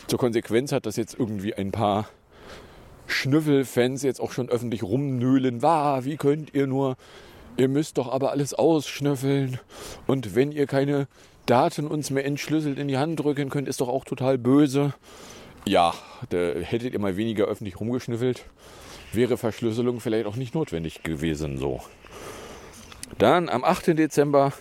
[0.08, 2.10] zur Konsequenz hat, dass jetzt irgendwie ein paar
[3.06, 5.62] Schnüffelfans jetzt auch schon öffentlich rumnöhlen.
[5.62, 6.98] War, wie könnt ihr nur?
[7.56, 9.60] Ihr müsst doch aber alles ausschnüffeln.
[10.06, 11.08] Und wenn ihr keine
[11.46, 14.94] Daten uns mehr entschlüsselt in die Hand drücken könnt, ist doch auch total böse.
[15.66, 15.94] Ja,
[16.30, 18.46] da hättet ihr mal weniger öffentlich rumgeschnüffelt
[19.14, 21.58] wäre Verschlüsselung vielleicht auch nicht notwendig gewesen.
[21.58, 21.82] So.
[23.18, 23.98] Dann am 8.
[23.98, 24.54] Dezember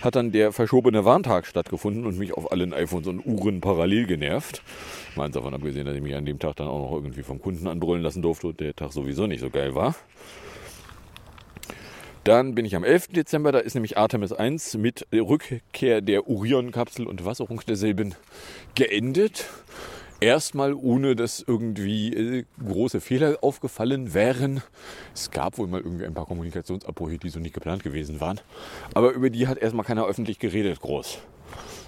[0.00, 4.62] hat dann der verschobene Warntag stattgefunden und mich auf allen iPhones und Uhren parallel genervt.
[5.16, 7.66] Meins davon abgesehen, dass ich mich an dem Tag dann auch noch irgendwie vom Kunden
[7.66, 9.96] anbrüllen lassen durfte und der Tag sowieso nicht so geil war.
[12.22, 13.08] Dann bin ich am 11.
[13.08, 18.14] Dezember, da ist nämlich Artemis 1 mit Rückkehr der Orion-Kapsel und Wasserung derselben
[18.74, 19.46] geendet
[20.20, 24.62] erstmal ohne dass irgendwie äh, große Fehler aufgefallen wären.
[25.14, 28.40] Es gab wohl mal irgendwie ein paar Kommunikationsabbrüche, die so nicht geplant gewesen waren.
[28.94, 31.18] Aber über die hat erstmal keiner öffentlich geredet, groß.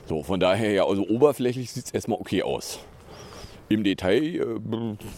[0.06, 2.80] So, von daher ja, also oberflächlich sieht es erstmal okay aus.
[3.68, 4.38] Im Detail, äh,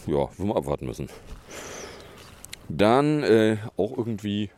[0.06, 1.08] ja, wollen wir abwarten müssen.
[2.68, 4.50] Dann äh, auch irgendwie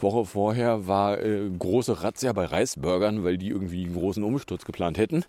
[0.00, 4.98] Woche vorher war äh, große Razzia bei Reisburgern, weil die irgendwie einen großen Umsturz geplant
[4.98, 5.24] hätten.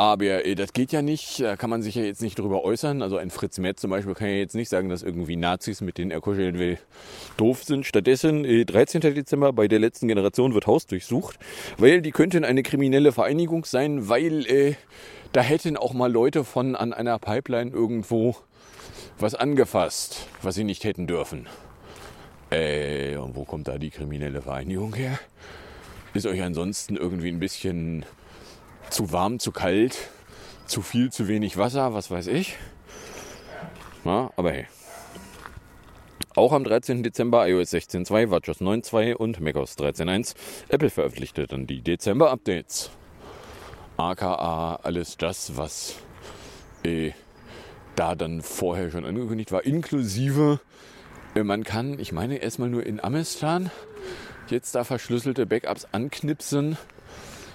[0.00, 3.02] Aber äh, das geht ja nicht, da kann man sich ja jetzt nicht drüber äußern.
[3.02, 5.98] Also ein Fritz Metz zum Beispiel kann ja jetzt nicht sagen, dass irgendwie Nazis, mit
[5.98, 6.78] denen er kuscheln will,
[7.36, 7.84] doof sind.
[7.84, 9.02] Stattdessen, äh, 13.
[9.02, 11.38] Dezember bei der letzten Generation wird Haus durchsucht,
[11.76, 14.74] weil die könnten eine kriminelle Vereinigung sein, weil äh,
[15.32, 18.36] da hätten auch mal Leute von an einer Pipeline irgendwo
[19.18, 21.46] was angefasst, was sie nicht hätten dürfen.
[22.48, 25.18] Äh, und wo kommt da die kriminelle Vereinigung her?
[26.14, 28.06] Ist euch ansonsten irgendwie ein bisschen
[28.88, 30.08] zu warm, zu kalt,
[30.66, 32.56] zu viel, zu wenig Wasser, was weiß ich.
[34.04, 34.66] Na, aber hey.
[36.36, 37.02] Auch am 13.
[37.02, 40.34] Dezember iOS 16.2, WatchOS 9.2 und macOS 13.1.
[40.68, 42.90] Apple veröffentlichte dann die Dezember-Updates.
[43.96, 45.96] AKA alles das, was
[46.84, 47.12] äh,
[47.96, 50.60] da dann vorher schon angekündigt war, inklusive
[51.34, 53.70] äh, man kann, ich meine erstmal nur in Amistan,
[54.48, 56.76] jetzt da verschlüsselte Backups anknipsen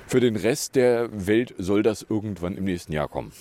[0.08, 3.32] für den Rest der Welt soll das irgendwann im nächsten Jahr kommen.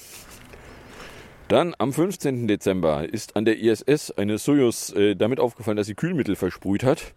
[1.49, 2.49] Dann am 15.
[2.49, 7.13] Dezember ist an der ISS eine Soyuz äh, damit aufgefallen, dass sie Kühlmittel versprüht hat.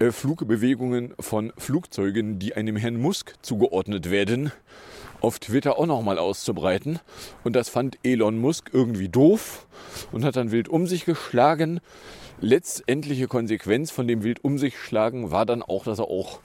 [0.00, 4.50] äh, Flugbewegungen von Flugzeugen, die einem Herrn Musk zugeordnet werden,
[5.20, 6.98] auf Twitter auch nochmal auszubreiten.
[7.44, 9.66] Und das fand Elon Musk irgendwie doof
[10.12, 11.80] und hat dann wild um sich geschlagen.
[12.40, 16.40] Letztendliche Konsequenz von dem wild um sich schlagen war dann auch, dass er auch,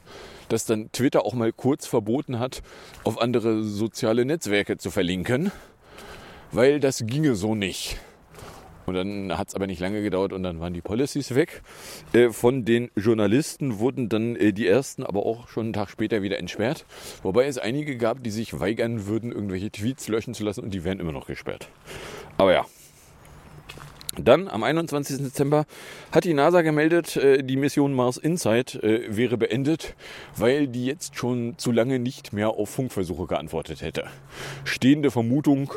[0.47, 2.61] dass dann Twitter auch mal kurz verboten hat,
[3.03, 5.51] auf andere soziale Netzwerke zu verlinken,
[6.51, 7.97] weil das ginge so nicht.
[8.91, 11.61] Und dann hat es aber nicht lange gedauert und dann waren die Policies weg.
[12.11, 16.21] Äh, von den Journalisten wurden dann äh, die ersten, aber auch schon einen Tag später
[16.21, 16.85] wieder entsperrt.
[17.23, 20.83] Wobei es einige gab, die sich weigern würden, irgendwelche Tweets löschen zu lassen und die
[20.83, 21.69] werden immer noch gesperrt.
[22.37, 22.65] Aber ja,
[24.17, 25.19] dann am 21.
[25.19, 25.65] Dezember
[26.11, 29.95] hat die NASA gemeldet, äh, die Mission Mars Insight äh, wäre beendet,
[30.35, 34.03] weil die jetzt schon zu lange nicht mehr auf Funkversuche geantwortet hätte.
[34.65, 35.73] Stehende Vermutung,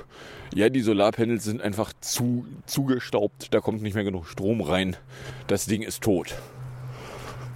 [0.55, 4.97] ja, die Solarpanels sind einfach zu zugestaubt, da kommt nicht mehr genug Strom rein.
[5.47, 6.35] Das Ding ist tot.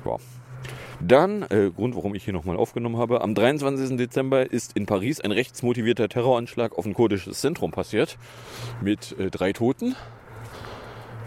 [0.05, 0.16] Ja.
[1.01, 3.96] Dann, äh, Grund, warum ich hier nochmal aufgenommen habe, am 23.
[3.96, 8.18] Dezember ist in Paris ein rechtsmotivierter Terroranschlag auf ein kurdisches Zentrum passiert
[8.80, 9.94] mit äh, drei Toten.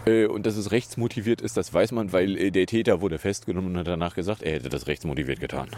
[0.04, 3.72] Äh, und dass es rechtsmotiviert ist, das weiß man, weil äh, der Täter wurde festgenommen
[3.72, 5.68] und hat danach gesagt, er hätte das rechtsmotiviert getan.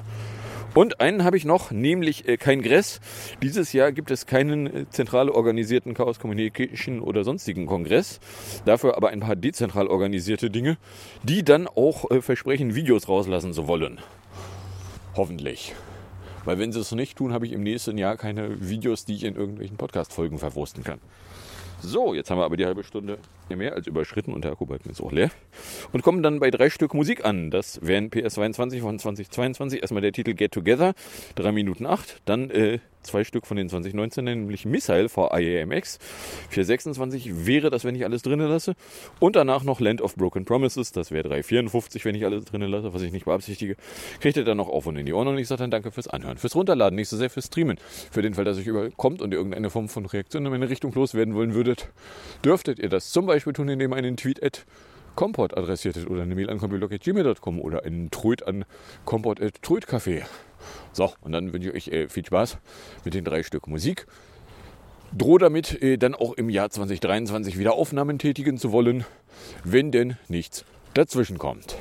[0.75, 3.01] Und einen habe ich noch, nämlich äh, kein Gress.
[3.43, 8.19] Dieses Jahr gibt es keinen zentral organisierten Chaos Communication oder sonstigen Kongress.
[8.65, 10.77] Dafür aber ein paar dezentral organisierte Dinge,
[11.23, 14.01] die dann auch versprechen, Videos rauslassen zu wollen.
[15.17, 15.75] Hoffentlich.
[16.45, 19.25] Weil wenn sie es nicht tun, habe ich im nächsten Jahr keine Videos, die ich
[19.25, 21.01] in irgendwelchen Podcast-Folgen verwursten kann.
[21.81, 23.19] So, jetzt haben wir aber die halbe Stunde
[23.49, 25.31] mehr als überschritten und der Akkubalken ist auch leer.
[25.93, 27.51] Und kommen dann bei drei Stück Musik an.
[27.51, 29.83] Das wären PS22 von 2022.
[29.83, 30.95] Erstmal der Titel Get Together,
[31.37, 32.23] 3 Minuten 8.
[32.25, 35.99] Dann äh, zwei Stück von den 2019, nämlich Missile vor IAMX.
[36.51, 38.75] 426 wäre das, wenn ich alles drinnen lasse.
[39.21, 40.93] Und danach noch Land of Broken Promises.
[40.93, 43.77] Das wäre 354, wenn ich alles drinnen lasse, was ich nicht beabsichtige.
[44.21, 45.29] Kriegt ihr dann noch auf und in die Ohren.
[45.29, 47.79] Und ich sage dann danke fürs Anhören, fürs Runterladen, nicht so sehr fürs Streamen.
[48.11, 50.93] Für den Fall, dass euch überkommt und ihr irgendeine Form von Reaktion in meine Richtung
[50.95, 51.89] loswerden wollen würdet,
[52.43, 54.65] dürftet ihr das zum Beispiel tun, indem ihr einen Tweet at
[55.15, 58.65] Comport adressiertet oder eine Mail an computerblog.gmail.com oder einen Tröd an
[59.05, 60.23] comport.trödcafé.
[60.93, 62.59] So, und dann wünsche ich euch äh, viel Spaß
[63.05, 64.07] mit den drei Stück Musik.
[65.17, 69.05] Drohe damit, äh, dann auch im Jahr 2023 wieder Aufnahmen tätigen zu wollen,
[69.63, 70.65] wenn denn nichts
[70.95, 71.77] dazwischen kommt.